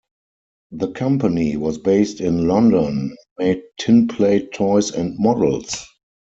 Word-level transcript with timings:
The 0.71 0.89
company 0.93 1.57
was 1.57 1.77
based 1.77 2.21
in 2.21 2.47
London 2.47 3.09
and 3.15 3.17
made 3.37 3.61
tinplate 3.79 4.51
toys 4.51 4.89
and 4.89 5.15
models. 5.19 5.85